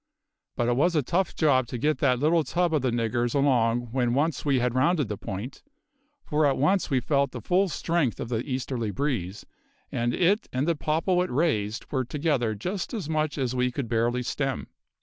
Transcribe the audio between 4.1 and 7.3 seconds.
once we had rounded the point, for at once we felt